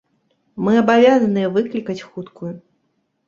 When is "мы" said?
0.67-0.71